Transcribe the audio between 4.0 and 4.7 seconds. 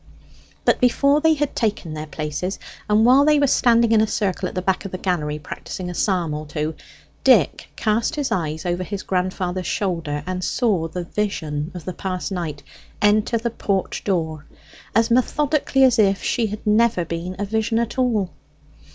a circle at the